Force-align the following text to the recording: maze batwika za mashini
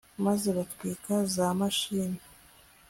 maze 0.25 0.47
batwika 0.57 1.13
za 1.33 1.47
mashini 1.59 2.19